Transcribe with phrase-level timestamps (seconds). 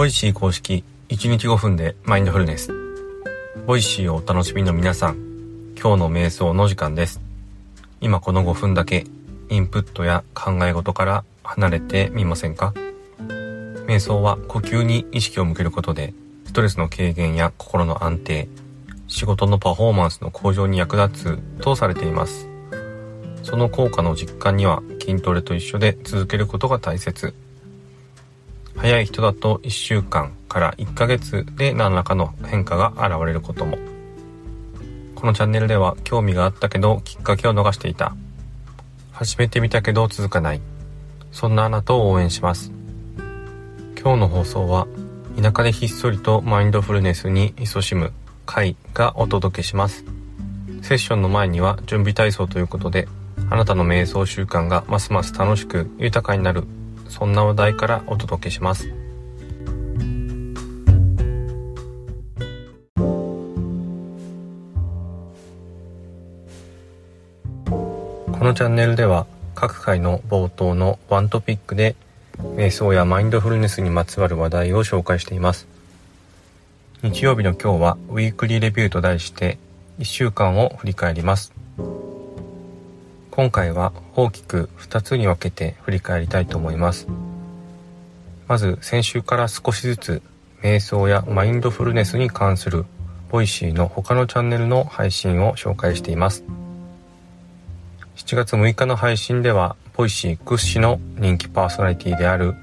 [0.00, 2.72] Voicy 公式1日5分でマインドフルネス。
[3.66, 5.16] Voicy をお楽しみの皆さん、
[5.78, 7.20] 今日の瞑想の時間です。
[8.00, 9.04] 今この5分だけ
[9.50, 12.72] インプットや考え事から離れてみませんか？
[13.86, 16.14] 瞑想は呼吸に意識を向けることで
[16.46, 18.48] ストレスの軽減や心の安定、
[19.06, 22.48] 仕事のパフォーマンスの向上に役立つとされています。
[23.42, 27.34] その効果の実感には筋トレと一緒で続けることが大切。
[28.76, 33.78] 早い人だと1週間から1ヶ月で何らかの変化が現れることも。
[35.14, 38.14] このチャンネルでは興味があったけどきっかけを逃していた。
[39.12, 40.60] 始めてみたけど続かない。
[41.32, 42.72] そんなあなたを応援します。
[44.00, 44.86] 今日の放送は
[45.40, 48.12] 田舎でひっそりとマインドフルネスに勤しむ
[48.46, 50.04] 会がお届けします。
[50.82, 53.06] セッションの前には準備体操ということで
[53.50, 56.64] あなたの瞑想習慣がますます楽しく豊かになる
[57.10, 58.88] そんな話題からお届けします。
[68.40, 71.94] このチャンネルでは各回の冒頭のワントピックで
[72.38, 75.66] 瞑想やマインドフルネスにまつわる話題を紹介しています。
[77.02, 79.58] 日曜日の今日はウィークリーレビューと題して
[79.98, 81.52] 1週間を振り返ります。
[83.30, 87.06] 今回は大きく2つに分けて振り返りたいと思います。
[88.48, 90.22] まず先週から少しずつ
[90.62, 92.84] 瞑想やマインドフルネスに関する
[93.30, 96.44] Voicy の他のチャンネルの配信を紹介しています。
[98.16, 102.54] 7月6日の配信では Voicy 屈指の人気パーソナリティである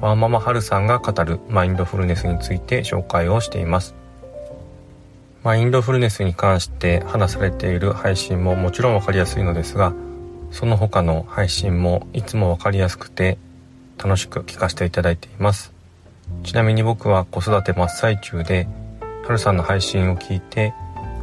[0.00, 3.94] ワーママハルさんが語るマインドフルネスについて紹介をしています。
[5.44, 9.94] マインドフルネスに関して話されている配信ももちろんわかりやすいのですが、
[10.50, 13.38] その他の配信もいつもわかりやすくて
[13.98, 15.72] 楽しく聞かせていただいています。
[16.42, 18.66] ちなみに僕は子育て真っ最中で
[19.24, 20.74] はるさんの配信を聞いて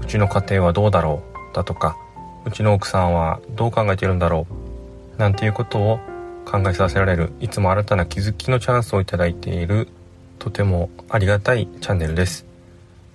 [0.02, 1.98] うちの家庭はどうだろうだとか
[2.46, 4.48] うちの奥さんはどう考えているんだろ
[5.18, 6.00] うなんていうことを
[6.46, 9.88] 考えさせられるいつも新たな気づきのチャンスをいただいている
[10.40, 12.46] とてもありがたいチャンネルです。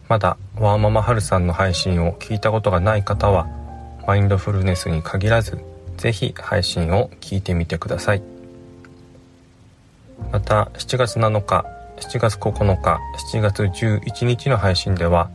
[0.08, 3.46] まだワーママハルさんの配信を聞いたことがない方は
[4.06, 5.58] マインドフルネスに限らず
[5.98, 8.22] ぜひ配信を聞いてみてください。
[10.32, 11.64] また7月7日
[11.96, 13.00] 7月9日
[13.32, 15.30] 7月11日の配信では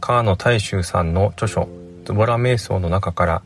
[0.00, 1.68] 川野大衆さんの著書
[2.04, 3.42] 「ズボラ瞑想」の中から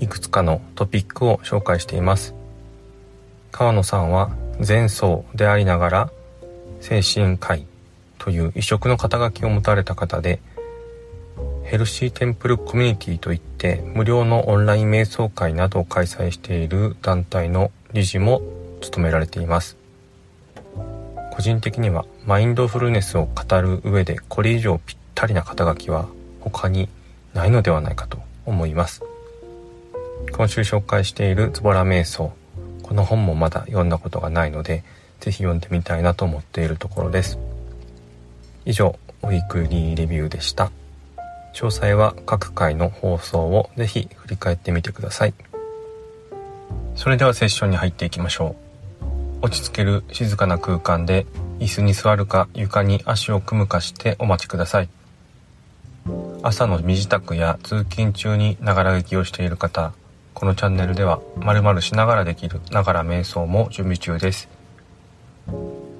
[0.00, 2.34] いくつかのトピックを紹介しています。
[3.52, 4.30] 川野さんは
[4.66, 6.10] 前奏でありながら
[6.80, 7.66] 精神科医
[8.18, 10.40] という異色の肩書きを持たれた方で
[11.70, 18.42] ヘルシーテンプルコミュニティといって無料のオンライン瞑想会などを開催している団体の理事も
[18.80, 19.76] 務められています。
[21.30, 26.08] 個人的にはマインドフルネスを語る上でこれ以上ぴったりな肩書きは
[26.40, 26.88] 他に
[27.34, 29.04] ないのではないかと思います。
[30.32, 32.32] 今週紹介しているズボラ瞑想
[32.82, 34.82] この本もまだ読んだことがないので
[35.20, 37.38] 是非読んでみたいなと思っているところです。
[38.64, 40.72] 以上ウィークリーレビューでした。
[41.54, 45.34] 詳細は各回の放送をぜひ振り返ってみてください。
[46.96, 48.56] それではセッションに入っていきましょ
[49.42, 49.46] う。
[49.46, 51.26] 落ち着ける静かな空間で
[51.60, 54.88] 椅子に座るか床に足を組むかしてお待ちください。
[56.42, 59.92] 朝の身支度や通勤中にながら劇をしている方、
[60.32, 64.48] このチャンネルでは〇〇しながらできるながら瞑想も準備中です。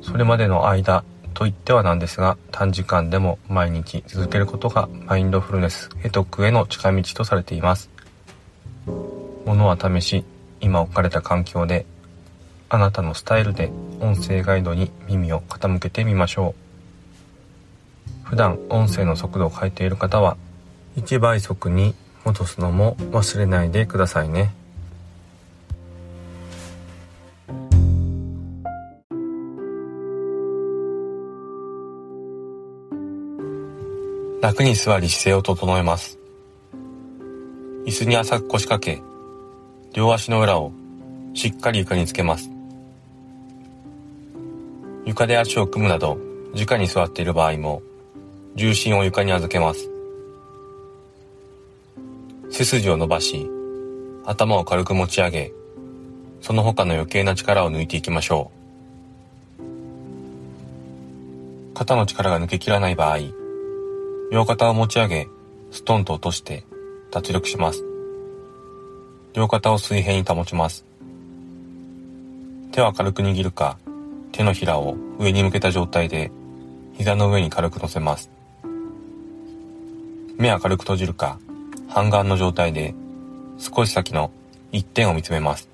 [0.03, 1.05] それまでの間、
[1.35, 7.91] と言ってはなんですが短時間でも毎日続けることがマインドフルネス得得への近道とされています。
[8.87, 10.25] ものは試し
[10.61, 11.87] 今置かれた環境で
[12.69, 16.55] あなたのスタイルで音声ガイドに耳を傾けてみましょ
[18.25, 18.27] う。
[18.29, 20.37] 普段音声の速度を変えている方は
[20.97, 24.55] 1倍速に戻すのも忘れないでくださいね。
[34.50, 36.19] 楽に座り姿勢を整えます。
[37.87, 39.00] 椅子に浅く腰掛け、
[39.93, 40.73] 両足の裏を
[41.35, 42.50] しっかり床につけます。
[45.06, 46.19] 床で足を組むなど、
[46.52, 47.81] 直に座っている場合も、
[48.56, 49.88] 重心を床に預けます。
[52.50, 53.49] 背筋を伸ばし、
[54.26, 55.52] 頭を軽く持ち上げ、
[56.41, 58.50] その他の余計な力を抜いていきましょ
[61.73, 61.75] う。
[61.75, 63.19] 肩の力が抜けきらない場合、
[64.31, 65.29] 両肩を持ち上げ、
[65.71, 66.65] ストンと落として
[67.11, 67.85] 脱力します。
[69.32, 70.85] 両肩を水平に保ちます。
[72.73, 73.79] 手は軽く握るか、
[74.32, 76.31] 手のひらを上に向けた状態で
[76.94, 78.31] 膝の上に軽く乗せます
[80.38, 81.38] 目は軽く閉じるか
[81.88, 82.94] 半眼の状態で
[83.59, 84.31] 少し先の
[84.73, 85.69] 一点を見つめます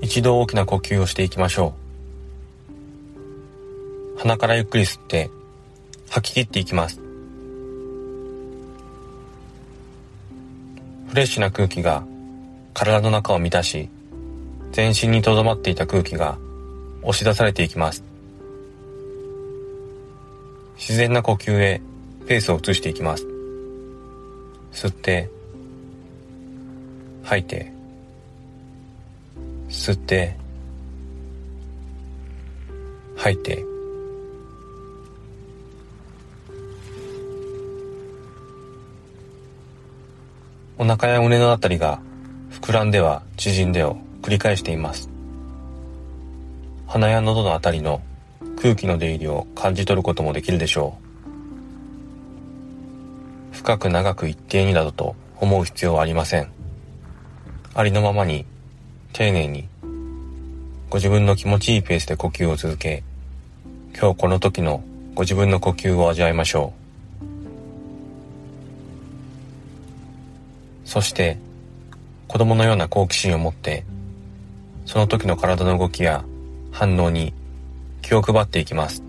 [0.00, 1.81] 一度大きな呼吸をしていきましょう
[4.22, 5.30] 鼻からゆっくり吸って
[6.08, 7.00] 吐き切っていきます。
[11.08, 12.04] フレッシュな空気が
[12.72, 13.88] 体の中を満たし
[14.70, 16.38] 全身に留まっていた空気が
[17.02, 18.04] 押し出されていきます。
[20.76, 21.82] 自然な呼吸へ
[22.28, 23.26] ペースを移していきます。
[24.70, 25.28] 吸って
[27.24, 27.72] 吐いて
[29.68, 30.36] 吸って
[33.16, 33.71] 吐いて
[40.78, 42.00] お腹や胸のあたりが
[42.50, 45.10] 膨らんでは縮んでを繰り返しています。
[46.86, 48.00] 鼻や喉のあたりの
[48.60, 50.96] 空気の出入りを感じ取ることもできるでしょ
[53.52, 53.56] う。
[53.56, 56.50] 深く長く一定になどと思う必要はありません。
[57.74, 58.44] ありのままに
[59.12, 59.68] 丁寧に
[60.90, 63.02] ご自分の気持ちいいペースで呼吸を続け
[63.98, 64.82] 今日この時の
[65.14, 66.81] ご自分の呼吸を味わいましょう。
[70.92, 71.38] そして
[72.28, 73.86] 子供のような好奇心を持って
[74.84, 76.22] その時の体の動きや
[76.70, 77.32] 反応に
[78.02, 79.02] 気を配っていきます。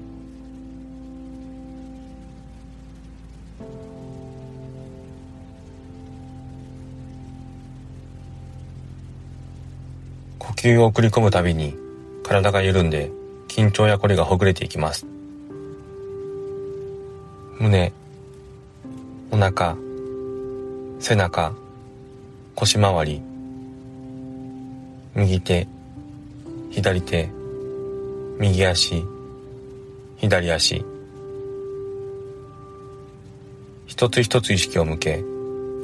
[10.39, 11.75] 呼吸を送り込むたびに
[12.23, 13.11] 体が緩んで
[13.49, 15.05] 緊張やこりがほぐれていきます。
[17.59, 17.91] 胸
[19.31, 19.75] お腹
[21.01, 21.53] 背中
[22.55, 23.21] 腰回り。
[25.15, 25.67] 右手。
[26.71, 27.29] 左手。
[28.39, 29.03] 右足。
[30.17, 30.85] 左足。
[33.87, 35.23] 一つ一つ意識を向け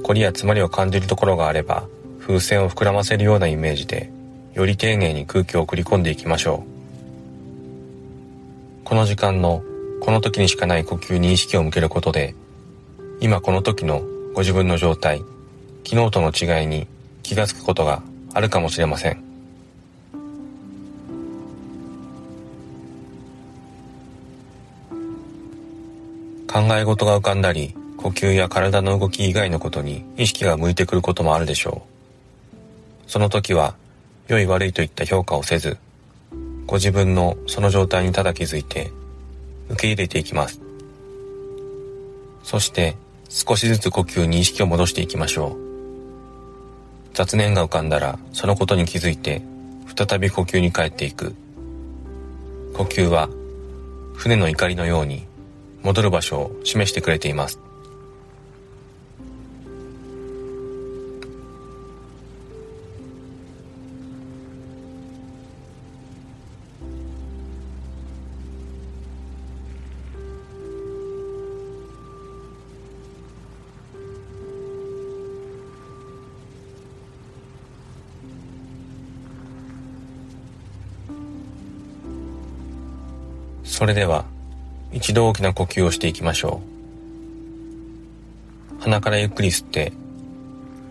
[0.04, 1.88] 凝りや詰まりを感じるところがあれば
[2.19, 4.12] 風船を膨らませるようなイメージで
[4.54, 8.86] より丁寧に空気を送り込んでいきましょう。
[8.86, 9.63] この時間の
[10.01, 12.33] この時にしかない呼吸に意識を向けることで
[13.19, 14.01] 今この時の
[14.33, 15.22] ご自分の状態
[15.89, 16.86] 昨日との違いに
[17.24, 18.03] 気がつくことが
[18.36, 19.24] あるかもしれません。
[26.47, 31.81] 考え事が浮かんだり呼吸や体の動き以外のことに意識が向いてくることもあるでしょ
[33.07, 33.09] う。
[33.09, 33.74] その時は
[34.27, 35.80] 良い悪いといった評価をせず
[36.68, 38.91] ご自分のその状態にただ気づいて
[39.69, 40.62] 受け入れていきます。
[42.44, 42.95] そして
[43.27, 45.69] 少しずつ呼吸に意識を戻していきましょう。
[47.13, 49.41] 雑念が浮かんだらそのことに気づいて
[49.95, 51.35] 再び呼吸に帰っていく。
[52.73, 53.29] 呼吸は
[54.15, 55.25] 船の怒りのように
[55.83, 57.59] 戻る場所を示してくれています。
[83.79, 84.25] それでは
[84.91, 86.59] 一度大きな呼吸をしていきましょ
[88.77, 88.81] う。
[88.81, 89.93] 鼻からゆっくり吸って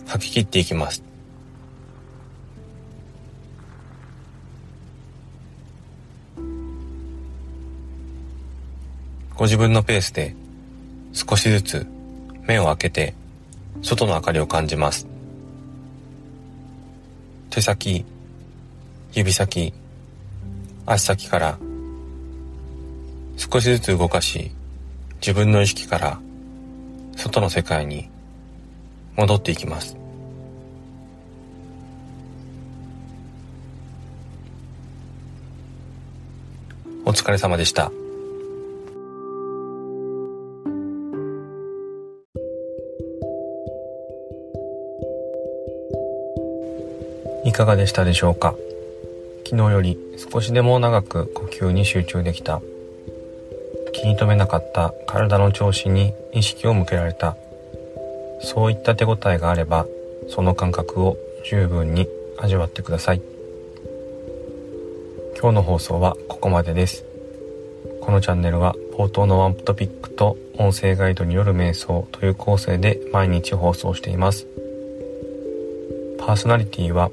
[0.07, 1.03] 吐き切っていきます。
[9.37, 10.35] ご自分のペースで
[11.13, 11.87] 少しずつ
[12.47, 13.15] 目を開けて
[13.83, 15.07] 外の明かりを感じます。
[17.51, 18.07] 手先
[19.13, 19.75] 指先
[20.87, 21.59] 足先から
[23.39, 24.51] 少しずつ動かし
[25.23, 26.21] 自分の意識から
[27.17, 28.11] 外の世界に
[29.17, 29.97] 戻っていきます。
[37.05, 37.91] お疲れ様でした。
[47.45, 48.55] いかがでしたでしょうか？
[49.47, 49.97] 昨日より
[50.31, 52.61] 少しでも長く呼吸に集中できた
[54.01, 57.37] 気に留めなかった体の調子に意識を向けられた。
[58.41, 59.87] そういった手応えがあれば
[60.29, 62.07] その感覚を十分に
[62.39, 63.23] 味わってください。
[65.41, 67.05] 今日の放送はここまでです。
[68.01, 74.47] このチャンネルは冒頭のワントピックと音声ガイドによる瞑想という構成で毎日放送しています。
[76.21, 77.11] パーソナリティは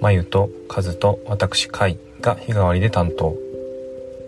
[0.00, 3.36] まゆとカズと私カイが日替わりで担当。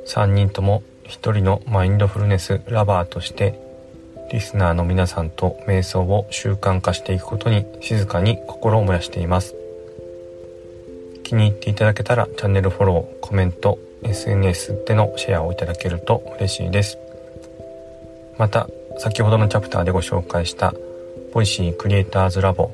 [0.07, 3.59] 3人とも一人のマインドフルネスラバーとして
[4.33, 9.55] リスナーの皆さんと瞑想を習慣化していくことに静かに心を燃やしています。
[11.23, 16.99] 気に入っていただけたらチャンネルフォローコメント SNS でのシェアをいただけると嬉しいです。
[18.39, 18.69] また
[18.99, 20.75] 先ほどのチャプターでご紹介した
[21.33, 22.71] Voicy クリエイターズラボ。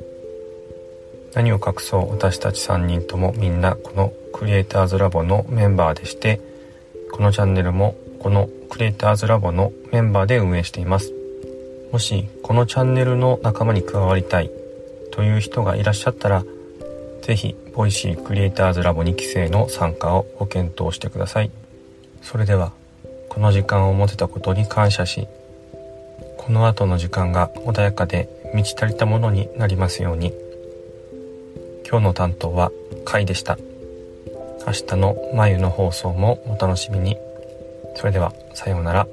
[1.34, 6.40] 何を隠そう私たち3人ともみんなこのクリエイターズラボのメンバーでして
[7.12, 11.12] このチャンネルもこのクリエイターズラボのメンバーで運営しています。
[11.92, 14.50] もしこのチャンネルの仲間に加わりたい
[15.10, 16.44] という人がいらっしゃったら
[17.22, 21.50] 是非 Voicy クリエイターズラボ2期生の参加をご検討してください。
[22.22, 22.72] それでは
[23.28, 25.26] この時間を持てたことに感謝し
[26.36, 30.34] この後の時間が穏やかで満ち足りたものになりますように。
[31.88, 32.70] 今日の担当は
[33.04, 33.58] カイでした。
[34.66, 37.16] 明日の眉の放送もお楽しみに。
[37.94, 39.06] それではさようなら。